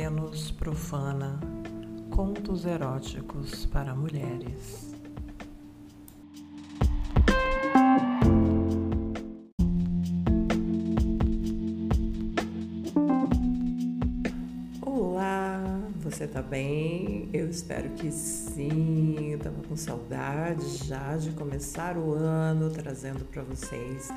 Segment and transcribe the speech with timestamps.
[0.00, 1.40] Vênus Profana
[2.08, 4.94] Contos Eróticos para Mulheres.
[14.80, 17.28] Olá, você tá bem?
[17.32, 19.32] Eu espero que sim.
[19.32, 24.10] Eu tava com saudade já de começar o ano trazendo para vocês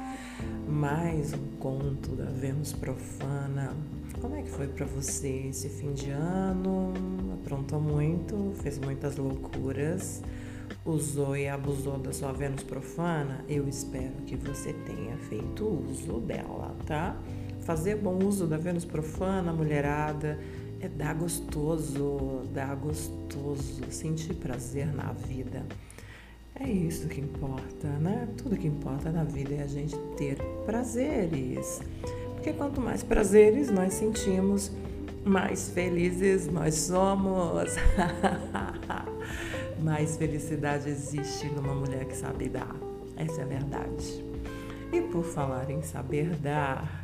[0.69, 3.75] mais um conto da Vênus Profana
[4.21, 6.93] como é que foi para você esse fim de ano?
[7.33, 10.21] Aprontou muito, fez muitas loucuras,
[10.85, 13.43] usou e abusou da sua Vênus profana?
[13.49, 17.17] Eu espero que você tenha feito uso dela, tá?
[17.61, 20.39] Fazer bom uso da Vênus profana, mulherada,
[20.79, 25.65] é dar gostoso, dar gostoso, sentir prazer na vida.
[26.59, 28.27] É isso que importa, né?
[28.37, 31.81] Tudo que importa na vida é a gente ter prazeres.
[32.41, 34.71] Porque quanto mais prazeres nós sentimos,
[35.23, 37.75] mais felizes nós somos.
[39.79, 42.75] mais felicidade existe numa mulher que sabe dar.
[43.15, 44.25] Essa é a verdade.
[44.91, 47.03] E por falar em saber dar,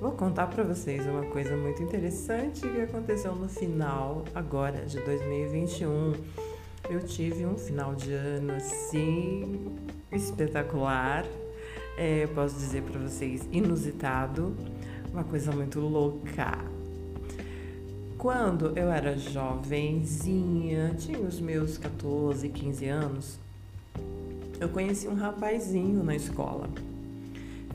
[0.00, 6.14] vou contar para vocês uma coisa muito interessante que aconteceu no final agora de 2021.
[6.88, 9.76] Eu tive um final de ano assim
[10.10, 11.26] espetacular
[11.96, 14.56] é, posso dizer para vocês, inusitado,
[15.12, 16.58] uma coisa muito louca.
[18.16, 23.38] Quando eu era jovenzinha, tinha os meus 14, 15 anos,
[24.60, 26.70] eu conheci um rapazinho na escola.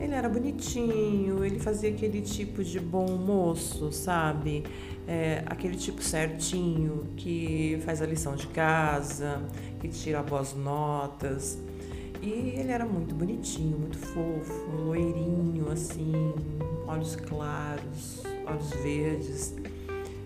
[0.00, 4.64] Ele era bonitinho, ele fazia aquele tipo de bom moço, sabe?
[5.06, 9.42] É, aquele tipo certinho que faz a lição de casa,
[9.80, 11.58] que tira boas notas.
[12.20, 16.12] E ele era muito bonitinho, muito fofo, loirinho assim,
[16.86, 19.54] olhos claros, olhos verdes,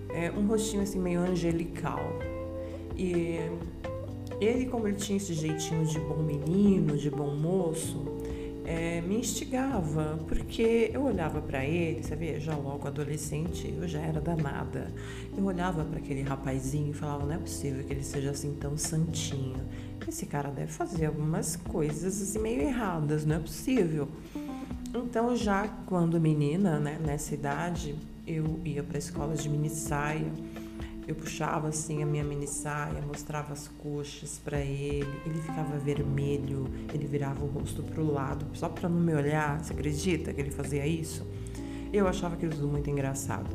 [0.09, 2.01] é, um rostinho assim meio angelical.
[2.97, 3.41] E
[4.41, 8.05] ele, como ele tinha esse jeitinho de bom menino, de bom moço,
[8.65, 14.21] é, me instigava, porque eu olhava para ele, vê, já logo adolescente, eu já era
[14.21, 14.93] danada.
[15.37, 18.77] Eu olhava para aquele rapazinho e falava: não é possível que ele seja assim tão
[18.77, 19.57] santinho.
[20.07, 24.09] Esse cara deve fazer algumas coisas assim meio erradas, não é possível.
[24.95, 27.95] Então, já quando menina, né, nessa idade,
[28.27, 30.31] eu ia para escola de mini saia
[31.07, 36.67] eu puxava assim a minha mini saia, mostrava as coxas para ele, ele ficava vermelho,
[36.93, 39.63] ele virava o rosto pro lado só para não me olhar.
[39.63, 41.27] Você acredita que ele fazia isso?
[41.93, 43.51] Eu achava aquilo tudo muito engraçado.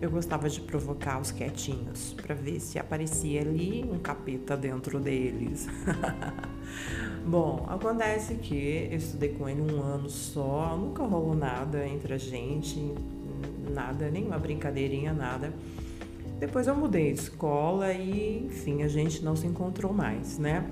[0.00, 5.66] Eu gostava de provocar os quietinhos para ver se aparecia ali um capeta dentro deles.
[7.26, 12.18] Bom, acontece que eu estudei com ele um ano só, nunca rolou nada entre a
[12.18, 12.78] gente,
[13.72, 15.52] nada, nenhuma brincadeirinha, nada.
[16.38, 20.64] Depois eu mudei de escola e, enfim, a gente não se encontrou mais, né?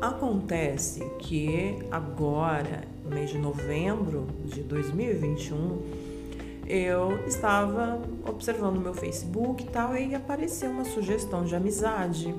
[0.00, 5.82] Acontece que agora, no mês de novembro de 2021,
[6.66, 12.34] eu estava observando meu Facebook e tal, e apareceu uma sugestão de amizade.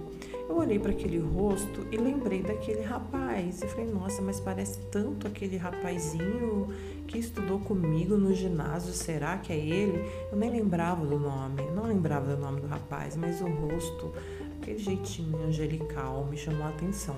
[0.51, 3.61] Eu olhei para aquele rosto e lembrei daquele rapaz.
[3.61, 6.67] E falei, nossa, mas parece tanto aquele rapazinho
[7.07, 8.91] que estudou comigo no ginásio.
[8.91, 10.05] Será que é ele?
[10.29, 14.11] Eu nem lembrava do nome, não lembrava do nome do rapaz, mas o rosto,
[14.61, 17.15] aquele jeitinho angelical, me chamou a atenção.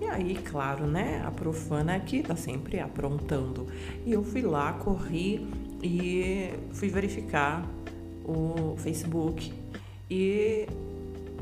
[0.00, 1.22] E aí, claro, né?
[1.24, 3.68] A profana aqui tá sempre aprontando.
[4.04, 5.46] E eu fui lá, corri
[5.80, 7.64] e fui verificar
[8.24, 9.52] o Facebook.
[10.10, 10.66] E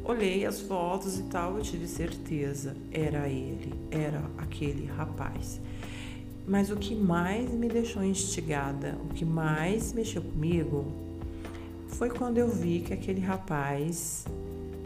[0.08, 5.60] olhei as fotos e tal, eu tive certeza, era ele, era aquele rapaz.
[6.46, 10.86] Mas o que mais me deixou instigada, o que mais mexeu comigo,
[11.88, 14.24] foi quando eu vi que aquele rapaz,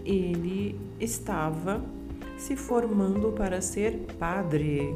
[0.05, 1.81] ele estava
[2.37, 4.93] se formando para ser padre.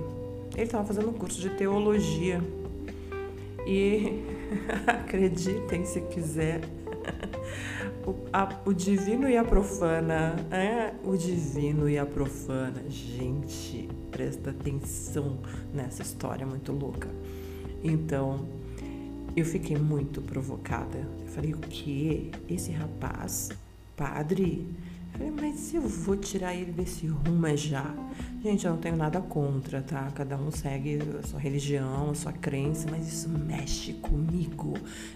[0.54, 2.42] Ele estava fazendo um curso de teologia.
[3.64, 4.24] E
[4.86, 6.62] acreditem se quiser,
[8.06, 10.36] o, a, o divino e a profana.
[10.50, 12.82] É, o divino e a profana.
[12.88, 15.38] Gente, presta atenção
[15.74, 17.08] nessa história muito louca.
[17.82, 18.48] Então,
[19.36, 21.06] eu fiquei muito provocada.
[21.20, 22.30] Eu falei, o que?
[22.48, 23.50] Esse rapaz,
[23.96, 24.66] padre?
[25.16, 27.94] Falei, mas eu vou tirar ele desse rumo é já.
[28.42, 30.10] Gente, eu não tenho nada contra, tá?
[30.14, 34.74] Cada um segue a sua religião, a sua crença, mas isso mexe comigo.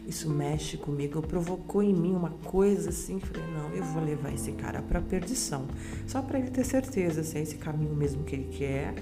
[0.09, 1.21] Isso mexe comigo.
[1.21, 3.21] Provocou em mim uma coisa assim.
[3.21, 5.67] Falei, não, eu vou levar esse cara pra perdição.
[6.07, 8.95] Só para ele ter certeza se é esse caminho mesmo que ele quer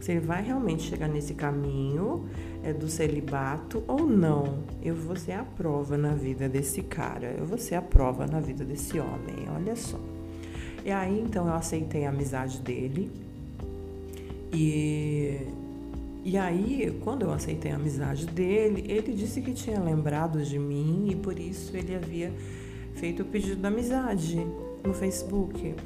[0.00, 2.28] se ele vai realmente chegar nesse caminho
[2.62, 4.62] é, do celibato ou não.
[4.82, 8.38] Eu vou ser a prova na vida desse cara, eu vou ser a prova na
[8.38, 9.98] vida desse homem, olha só.
[10.86, 13.10] E aí então eu aceitei a amizade dele
[14.52, 15.46] e
[16.28, 21.06] e aí, quando eu aceitei a amizade dele, ele disse que tinha lembrado de mim
[21.08, 22.32] e por isso ele havia
[22.96, 24.44] feito o pedido da amizade
[24.84, 25.76] no Facebook.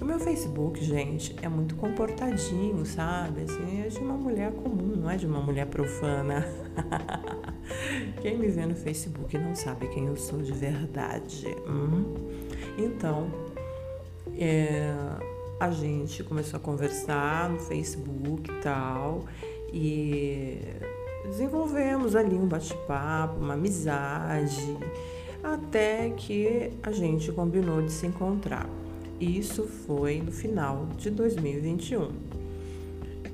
[0.00, 3.42] O meu Facebook, gente, é muito comportadinho, sabe?
[3.42, 6.46] Assim, é de uma mulher comum, não é de uma mulher profana.
[8.22, 11.48] quem me vê no Facebook não sabe quem eu sou de verdade.
[11.66, 12.14] Hum?
[12.78, 13.26] Então,
[14.36, 14.92] é,
[15.60, 19.24] a gente começou a conversar no Facebook e tal,
[19.72, 20.58] e
[21.24, 24.76] desenvolvemos ali um bate-papo, uma amizade,
[25.42, 28.68] até que a gente combinou de se encontrar.
[29.20, 32.10] Isso foi no final de 2021.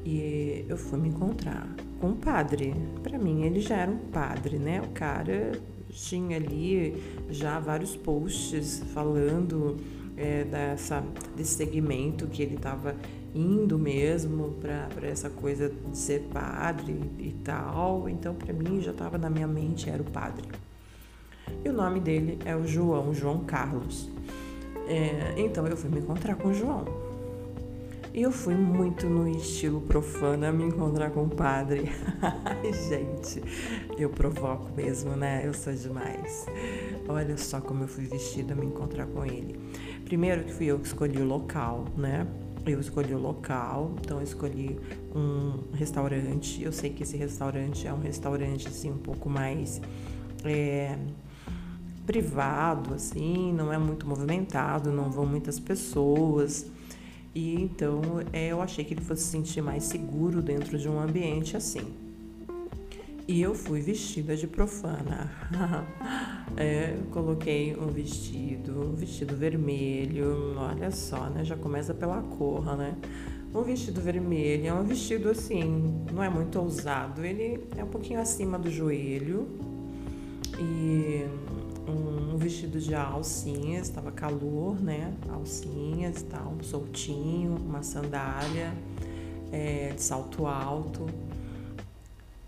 [0.05, 1.69] E eu fui me encontrar
[2.01, 2.75] com um padre.
[3.03, 4.81] Para mim, ele já era um padre, né?
[4.83, 5.53] O cara
[5.91, 9.77] tinha ali já vários posts falando
[10.17, 11.03] é, dessa,
[11.37, 12.95] desse segmento que ele estava
[13.35, 18.09] indo mesmo para essa coisa de ser padre e tal.
[18.09, 20.45] Então, para mim, já estava na minha mente, era o padre.
[21.65, 24.09] E o nome dele é o João, João Carlos.
[24.87, 26.85] É, então, eu fui me encontrar com o João.
[28.15, 31.91] E eu fui muito no estilo profana me encontrar com o padre.
[32.89, 33.43] Gente,
[33.99, 35.43] eu provoco mesmo, né?
[35.45, 36.47] Eu sou demais.
[37.09, 39.59] Olha só como eu fui vestida me encontrar com ele.
[40.15, 42.25] Primeiro que fui eu que escolhi o local, né?
[42.65, 44.79] Eu escolhi o local, então eu escolhi
[45.13, 46.63] um restaurante.
[46.63, 49.81] Eu sei que esse restaurante é um restaurante assim um pouco mais
[50.45, 50.97] é,
[52.07, 56.71] privado, assim, não é muito movimentado, não vão muitas pessoas.
[57.35, 58.01] E então
[58.33, 61.93] é, eu achei que ele fosse se sentir mais seguro dentro de um ambiente assim.
[63.27, 65.31] E eu fui vestida de profana.
[66.59, 71.43] é, coloquei um vestido, um vestido vermelho, olha só, né?
[71.43, 72.95] Já começa pela cor, né?
[73.55, 78.21] Um vestido vermelho, é um vestido assim, não é muito ousado, ele é um pouquinho
[78.21, 79.49] acima do joelho.
[80.59, 81.25] E
[81.89, 85.15] um vestido de alcinhas, estava calor, né?
[85.31, 88.75] Alcinhas, tal, soltinho, uma sandália
[89.51, 91.07] é, de salto alto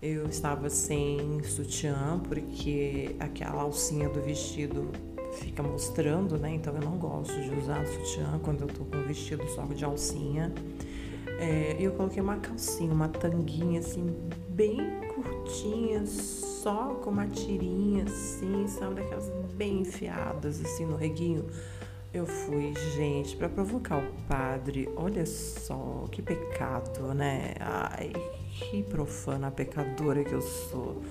[0.01, 4.91] eu estava sem sutiã porque aquela alcinha do vestido
[5.39, 6.53] fica mostrando, né?
[6.53, 10.53] Então eu não gosto de usar sutiã quando eu tô com vestido só de alcinha.
[11.39, 14.15] É, eu coloquei uma calcinha, uma tanguinha assim,
[14.49, 14.77] bem
[15.13, 18.95] curtinha, só com uma tirinha assim, sabe?
[18.95, 21.45] Daquelas bem enfiadas assim no reguinho.
[22.13, 24.89] Eu fui, gente, para provocar o padre.
[24.95, 27.53] Olha só que pecado, né?
[27.59, 28.11] Ai,
[28.57, 31.01] que profana pecadora que eu sou.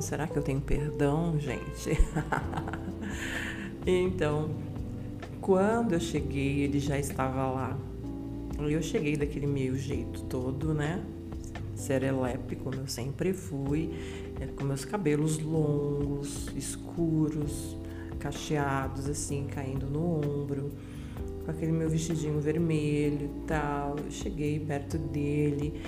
[0.00, 1.98] Será que eu tenho perdão, gente?
[3.86, 4.50] então,
[5.40, 7.78] quando eu cheguei, ele já estava lá.
[8.58, 11.02] Eu cheguei daquele meio jeito todo, né?
[11.76, 13.94] Serelepe, como eu sempre fui,
[14.56, 17.76] com meus cabelos longos, escuros,
[18.18, 20.72] cacheados, assim, caindo no ombro,
[21.44, 23.96] com aquele meu vestidinho vermelho e tal.
[24.04, 25.80] Eu cheguei perto dele.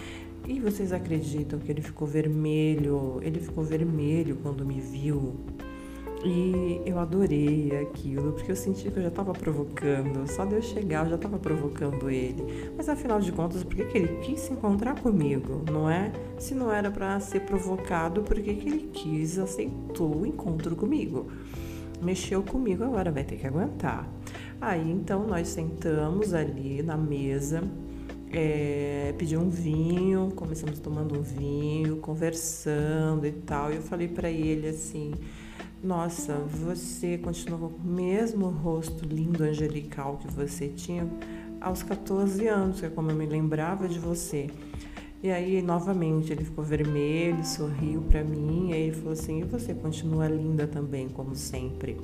[0.51, 3.21] E vocês acreditam que ele ficou vermelho?
[3.23, 5.37] Ele ficou vermelho quando me viu.
[6.25, 10.29] E eu adorei aquilo, porque eu senti que eu já estava provocando.
[10.29, 12.73] Só de eu chegar, eu já estava provocando ele.
[12.77, 16.11] Mas afinal de contas, por que, que ele quis se encontrar comigo, não é?
[16.37, 21.29] Se não era para ser provocado, por que, que ele quis, aceitou o encontro comigo?
[22.03, 24.05] Mexeu comigo, agora vai ter que aguentar.
[24.61, 27.63] Aí então nós sentamos ali na mesa
[28.33, 33.73] é, pedi um vinho, começamos tomando um vinho, conversando e tal.
[33.73, 35.13] E eu falei para ele assim:
[35.83, 41.09] Nossa, você continua com o mesmo rosto lindo, angelical que você tinha
[41.61, 44.49] aos 14 anos, que é como eu me lembrava de você.
[45.23, 49.45] E aí, novamente, ele ficou vermelho, sorriu para mim, e aí ele falou assim: E
[49.45, 51.97] você continua linda também, como sempre.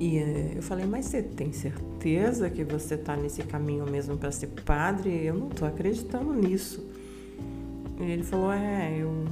[0.00, 4.30] E eh, eu falei, mas você tem certeza que você está nesse caminho mesmo para
[4.30, 5.24] ser padre?
[5.24, 6.86] Eu não estou acreditando nisso.
[8.00, 9.24] E ele falou, é, eu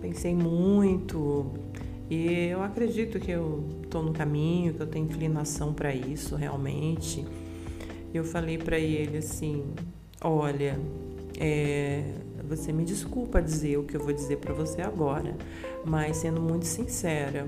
[0.00, 1.52] pensei muito
[2.10, 7.24] e eu acredito que eu estou no caminho, que eu tenho inclinação para isso realmente.
[8.12, 9.64] Eu falei para ele assim,
[10.22, 10.80] olha,
[11.38, 12.02] é,
[12.48, 15.36] você me desculpa dizer o que eu vou dizer para você agora,
[15.84, 17.46] mas sendo muito sincera,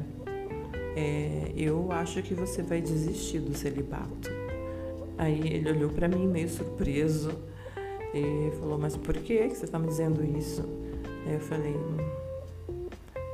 [0.96, 4.30] é, eu acho que você vai desistir do celibato.
[5.16, 7.30] Aí ele olhou para mim meio surpreso
[8.14, 10.62] E falou, mas por que você está me dizendo isso?
[11.26, 11.76] Aí eu falei,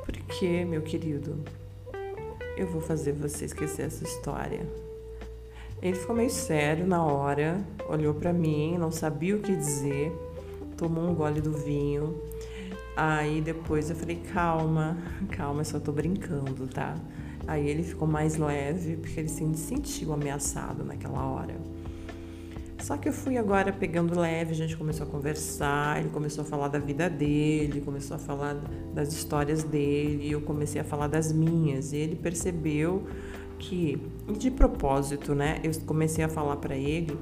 [0.05, 1.39] por que, meu querido?
[2.55, 4.67] Eu vou fazer você esquecer essa história.
[5.81, 10.11] Ele ficou meio sério na hora, olhou para mim, não sabia o que dizer,
[10.75, 12.21] tomou um gole do vinho.
[12.95, 14.97] Aí depois eu falei, calma,
[15.31, 16.95] calma, eu só tô brincando, tá?
[17.47, 21.55] Aí ele ficou mais leve, porque ele se sentiu ameaçado naquela hora.
[22.79, 26.45] Só que eu fui agora pegando leve, a gente começou a conversar, ele começou a
[26.45, 28.53] falar da vida dele, começou a falar
[28.93, 31.91] das histórias dele, eu comecei a falar das minhas.
[31.91, 33.07] E ele percebeu
[33.57, 34.01] que,
[34.37, 37.17] de propósito, né, eu comecei a falar para ele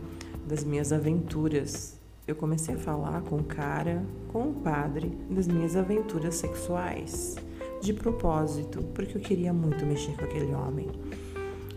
[0.45, 1.97] das minhas aventuras.
[2.27, 7.35] Eu comecei a falar com o cara, com o padre, das minhas aventuras sexuais.
[7.81, 10.87] De propósito, porque eu queria muito mexer com aquele homem.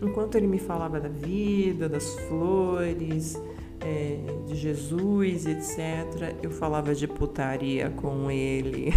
[0.01, 3.39] Enquanto ele me falava da vida, das flores,
[3.81, 8.93] é, de Jesus, etc., eu falava de putaria com ele.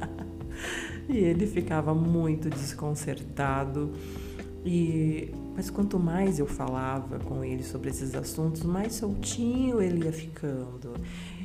[1.08, 3.92] e ele ficava muito desconcertado.
[4.64, 10.12] E, mas quanto mais eu falava com ele sobre esses assuntos, mais soltinho ele ia
[10.12, 10.94] ficando.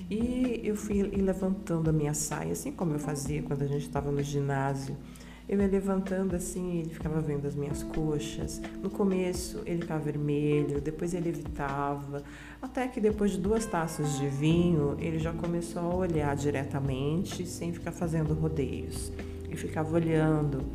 [0.09, 4.09] E eu fui levantando a minha saia, assim como eu fazia quando a gente estava
[4.09, 4.95] no ginásio.
[5.49, 8.61] Eu ia levantando assim, ele ficava vendo as minhas coxas.
[8.81, 12.23] No começo ele ficava vermelho, depois ele evitava,
[12.61, 17.71] até que depois de duas taças de vinho ele já começou a olhar diretamente, sem
[17.73, 19.11] ficar fazendo rodeios.
[19.49, 20.65] E ficava olhando.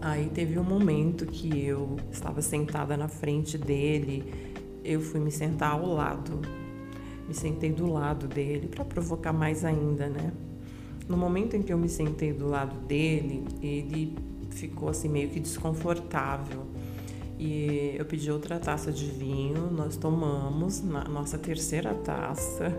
[0.00, 4.24] Aí teve um momento que eu estava sentada na frente dele,
[4.84, 6.63] eu fui me sentar ao lado.
[7.26, 10.32] Me sentei do lado dele para provocar mais ainda, né?
[11.08, 14.16] No momento em que eu me sentei do lado dele, ele
[14.50, 16.66] ficou assim meio que desconfortável.
[17.38, 22.72] E eu pedi outra taça de vinho, nós tomamos na nossa terceira taça.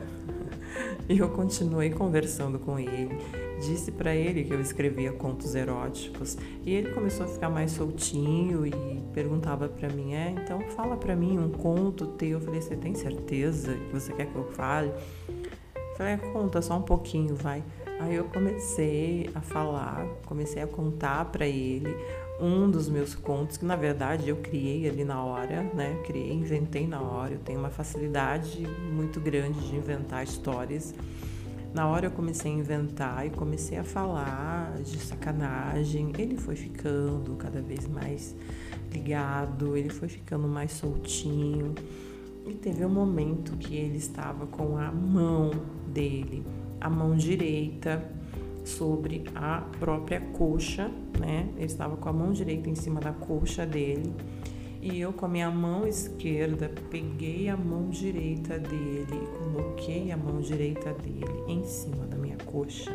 [1.09, 3.17] e eu continuei conversando com ele.
[3.59, 8.65] Disse para ele que eu escrevia contos eróticos e ele começou a ficar mais soltinho
[8.65, 8.71] e
[9.13, 12.31] perguntava para mim: "É, então fala para mim um conto teu".
[12.31, 14.91] Eu falei: "Você tem certeza que você quer que eu fale?"
[15.29, 17.63] Eu falei: é, "Conta só um pouquinho, vai".
[17.99, 21.95] Aí eu comecei a falar, comecei a contar para ele
[22.39, 26.01] um dos meus contos, que na verdade eu criei ali na hora, né?
[26.05, 27.33] Criei, inventei na hora.
[27.33, 30.93] Eu tenho uma facilidade muito grande de inventar histórias.
[31.73, 36.13] Na hora eu comecei a inventar e comecei a falar de sacanagem.
[36.17, 38.35] Ele foi ficando cada vez mais
[38.91, 41.75] ligado, ele foi ficando mais soltinho.
[42.45, 45.51] E teve um momento que ele estava com a mão
[45.87, 46.45] dele
[46.85, 48.03] a mão direita
[48.65, 51.49] sobre a própria coxa, né?
[51.55, 54.13] Ele estava com a mão direita em cima da coxa dele
[54.81, 60.17] e eu com a minha mão esquerda peguei a mão direita dele e coloquei a
[60.17, 62.91] mão direita dele em cima da minha coxa.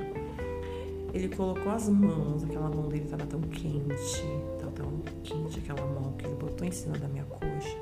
[1.13, 4.23] Ele colocou as mãos, aquela mão dele estava tão quente,
[4.55, 7.77] estava tão quente aquela mão que ele botou em cima da minha coxa.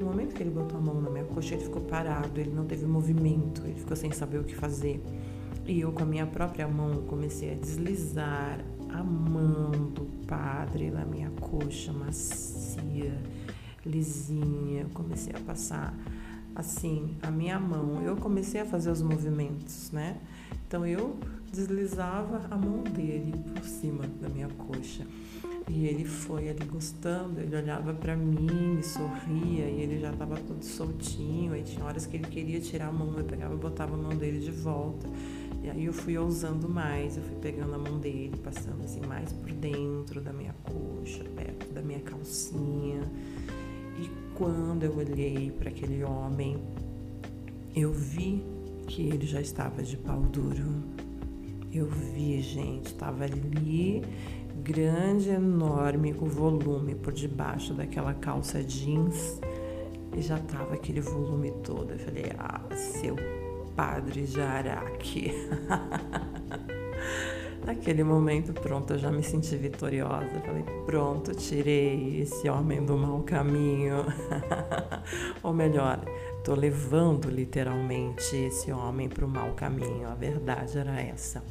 [0.00, 2.64] No momento que ele botou a mão na minha coxa, ele ficou parado, ele não
[2.64, 5.02] teve movimento, ele ficou sem saber o que fazer.
[5.66, 11.04] E eu, com a minha própria mão, comecei a deslizar a mão do padre na
[11.06, 13.18] minha coxa macia,
[13.84, 14.82] lisinha.
[14.82, 15.94] Eu comecei a passar
[16.54, 18.02] assim a minha mão.
[18.02, 20.18] Eu comecei a fazer os movimentos, né?
[20.66, 21.16] Então eu
[21.50, 25.06] deslizava a mão dele por cima da minha coxa.
[25.68, 30.62] E ele foi ali gostando, ele olhava para mim, sorria e ele já estava todo
[30.62, 31.54] soltinho.
[31.54, 34.10] Aí tinha horas que ele queria tirar a mão, eu pegava e botava a mão
[34.10, 35.08] dele de volta.
[35.64, 39.32] E aí eu fui ousando mais, eu fui pegando a mão dele, passando assim mais
[39.32, 43.00] por dentro da minha coxa, perto da minha calcinha.
[43.98, 46.58] E quando eu olhei para aquele homem,
[47.74, 48.44] eu vi
[48.86, 50.82] que ele já estava de pau duro.
[51.72, 54.02] Eu vi, gente, estava ali
[54.62, 59.40] grande, enorme, o volume por debaixo daquela calça jeans
[60.14, 61.92] e já tava aquele volume todo.
[61.92, 63.16] Eu falei, ah, seu
[63.76, 65.32] Padre Jaraque.
[67.64, 70.40] Naquele momento, pronto, eu já me senti vitoriosa.
[70.44, 74.04] Falei, pronto, tirei esse homem do mau caminho.
[75.42, 76.04] Ou melhor,
[76.44, 80.08] tô levando literalmente esse homem para o mau caminho.
[80.08, 81.42] A verdade era essa.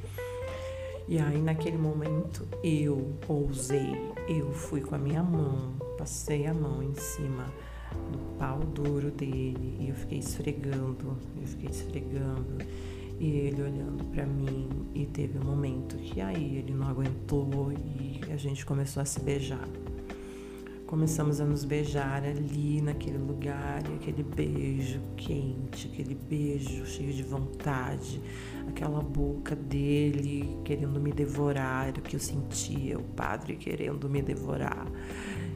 [1.08, 6.82] E aí, naquele momento, eu ousei, eu fui com a minha mão, passei a mão
[6.82, 7.51] em cima
[8.12, 9.77] do pau duro dele.
[9.79, 12.57] E eu fiquei esfregando, eu fiquei esfregando.
[13.19, 14.67] E ele olhando para mim.
[14.93, 17.71] E teve um momento que aí ele não aguentou.
[17.71, 19.67] E a gente começou a se beijar.
[20.93, 27.23] começamos a nos beijar ali naquele lugar, e aquele beijo quente, aquele beijo cheio de
[27.23, 28.21] vontade,
[28.67, 34.85] aquela boca dele querendo me devorar, o que eu sentia, o padre querendo me devorar.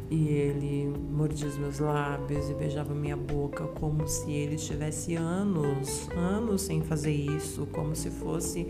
[0.10, 6.10] E ele mordia os meus lábios e beijava minha boca como se ele tivesse anos,
[6.16, 8.68] anos sem fazer isso, como se fosse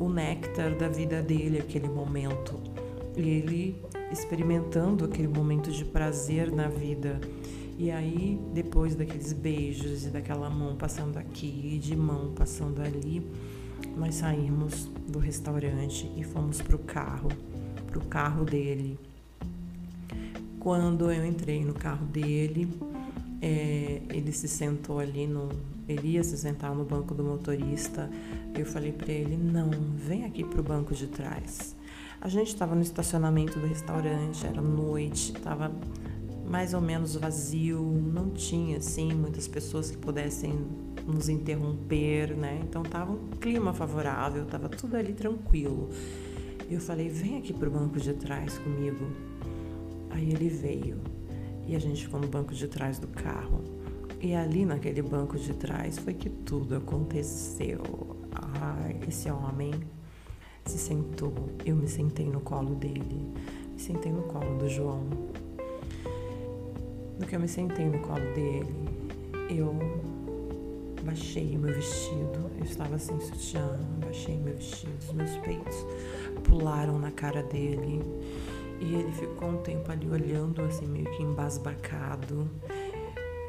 [0.00, 2.58] o néctar da vida dele aquele momento.
[3.16, 7.20] E ele experimentando aquele momento de prazer na vida.
[7.76, 13.24] E aí, depois daqueles beijos e daquela mão passando aqui e de mão passando ali,
[13.96, 17.28] nós saímos do restaurante e fomos pro carro,
[17.86, 18.98] pro carro dele.
[20.68, 22.68] Quando eu entrei no carro dele,
[23.40, 25.48] é, ele se sentou ali no.
[25.88, 28.10] Ele ia se sentar no banco do motorista.
[28.54, 31.74] Eu falei para ele: não, vem aqui pro banco de trás.
[32.20, 35.72] A gente estava no estacionamento do restaurante, era noite, estava
[36.46, 40.66] mais ou menos vazio, não tinha assim muitas pessoas que pudessem
[41.06, 42.60] nos interromper, né?
[42.62, 45.88] Então tava um clima favorável, tava tudo ali tranquilo.
[46.70, 49.06] Eu falei: "Vem aqui pro banco de trás comigo".
[50.10, 51.00] Aí ele veio
[51.66, 53.62] e a gente ficou no banco de trás do carro.
[54.20, 57.82] E ali naquele banco de trás foi que tudo aconteceu.
[58.32, 59.72] Ai, esse homem
[60.64, 61.32] se sentou,
[61.64, 63.32] eu me sentei no colo dele,
[63.72, 65.04] me sentei no colo do João.
[67.18, 68.74] No que eu me sentei no colo dele,
[69.50, 69.74] eu
[71.04, 75.86] baixei meu vestido, eu estava sem sutiã, baixei meu vestido, os meus peitos
[76.44, 78.02] pularam na cara dele
[78.80, 82.48] e ele ficou um tempo ali olhando assim meio que embasbacado.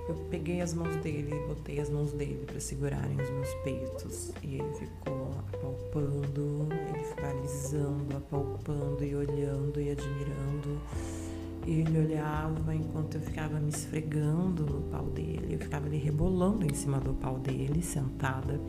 [0.07, 4.31] Eu peguei as mãos dele e botei as mãos dele para segurarem os meus peitos.
[4.41, 10.81] E ele ficou apalpando, ele ficou alisando, apalpando e olhando e admirando.
[11.67, 15.53] E ele olhava enquanto eu ficava me esfregando no pau dele.
[15.53, 18.59] Eu ficava ali rebolando em cima do pau dele, sentada.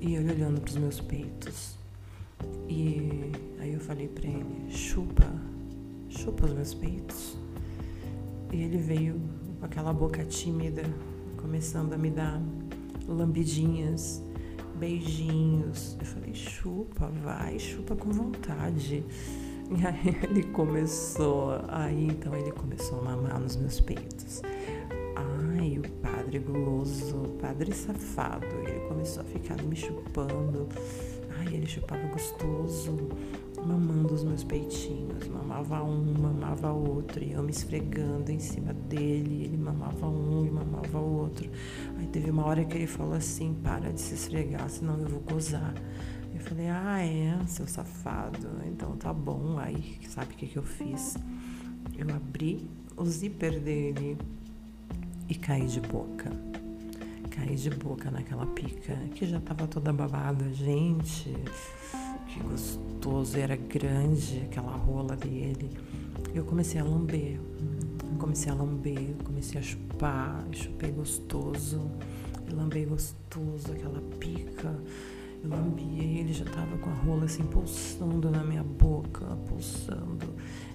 [0.00, 1.81] E ele olhando para os meus peitos.
[2.68, 5.26] E aí eu falei para ele: chupa,
[6.08, 7.36] chupa os meus peitos.
[8.52, 9.20] E ele veio
[9.58, 10.82] com aquela boca tímida,
[11.36, 12.40] começando a me dar
[13.06, 14.22] lambidinhas,
[14.76, 15.96] beijinhos.
[15.98, 19.04] Eu falei, chupa, vai, chupa com vontade.
[19.70, 24.42] E aí ele começou, aí então ele começou a mamar nos meus peitos.
[25.16, 30.68] Ai, o padre guloso, o padre safado, ele começou a ficar me chupando.
[31.38, 33.08] Ai, ele chupava gostoso
[33.64, 35.28] mamando os meus peitinhos.
[35.28, 39.44] Mamava um, mamava outro, e eu me esfregando em cima dele.
[39.44, 41.48] Ele mamava um e mamava outro.
[41.98, 45.20] Aí teve uma hora que ele falou assim: para de se esfregar, senão eu vou
[45.20, 45.74] gozar.
[46.34, 48.48] Eu falei: ah, é, seu safado.
[48.66, 49.58] Então tá bom.
[49.58, 51.16] Aí, sabe o que, que eu fiz?
[51.96, 54.16] Eu abri o zíper dele
[55.28, 56.51] e caí de boca.
[57.34, 61.34] Caí de boca naquela pica que já tava toda babada, gente
[62.32, 65.70] que gostoso, era grande aquela rola dele.
[66.34, 67.38] Eu comecei a lamber,
[68.18, 71.90] comecei a lamber, comecei a chupar, chupei gostoso,
[72.50, 74.74] lambei gostoso, aquela pica.
[75.42, 80.34] Eu lambia e ele já tava com a rola assim pulsando na minha boca, pulsando.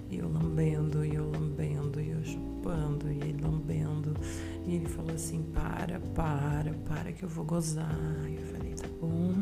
[0.10, 4.14] E eu lambendo, e eu lambendo, e eu chupando, e ele lambendo.
[4.68, 7.98] E ele falou assim: para, para, para que eu vou gozar.
[8.30, 9.34] Eu falei: tá bom.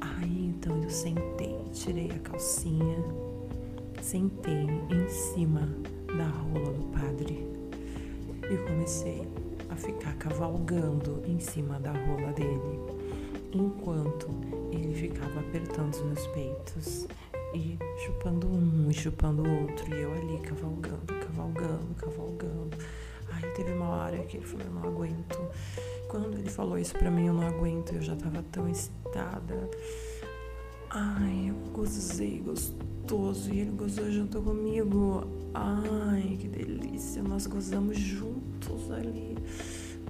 [0.00, 2.98] Aí então eu sentei, tirei a calcinha,
[4.02, 5.68] sentei em cima
[6.16, 7.46] da rola do padre
[8.50, 9.22] e comecei
[9.70, 12.80] a ficar cavalgando em cima da rola dele,
[13.52, 14.28] enquanto
[14.72, 17.06] ele ficava apertando os meus peitos
[17.54, 22.78] e chupando um e chupando o outro, e eu ali cavalgando, cavalgando, cavalgando.
[23.58, 25.50] Teve uma hora que ele falou: Eu não aguento.
[26.06, 29.68] Quando ele falou isso pra mim, eu não aguento, eu já tava tão excitada.
[30.90, 35.26] Ai, eu gozei gostoso e ele gozou junto comigo.
[35.52, 37.20] Ai, que delícia.
[37.20, 39.36] Nós gozamos juntos ali.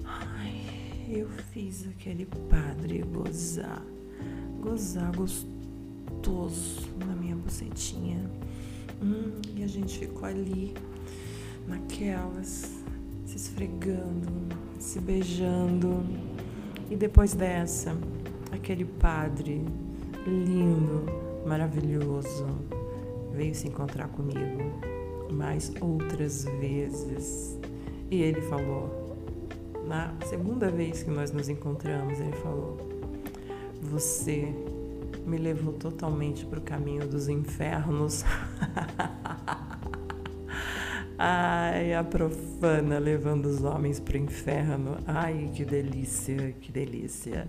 [0.05, 3.83] Ai, eu fiz aquele padre gozar.
[4.61, 8.29] Gozar gostoso na minha bucetinha.
[9.01, 10.75] Hum, e a gente ficou ali,
[11.67, 12.79] naquelas,
[13.29, 14.27] se esfregando,
[14.79, 16.03] se beijando.
[16.89, 17.95] E depois dessa,
[18.51, 19.63] aquele padre
[20.25, 21.05] lindo,
[21.45, 22.47] maravilhoso,
[23.31, 24.71] veio se encontrar comigo
[25.31, 27.59] mais outras vezes.
[28.09, 29.15] E ele falou,
[29.87, 32.77] na segunda vez que nós nos encontramos, ele falou:
[33.79, 34.55] Você
[35.27, 38.25] me levou totalmente para o caminho dos infernos.
[41.21, 44.97] Ai, a profana levando os homens pro inferno.
[45.05, 47.45] Ai, que delícia, que delícia.